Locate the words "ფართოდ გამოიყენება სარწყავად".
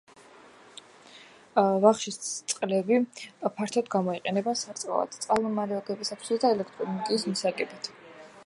3.59-5.21